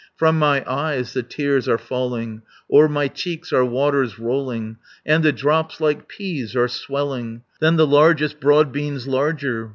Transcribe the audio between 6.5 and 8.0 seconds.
are swelling. Than the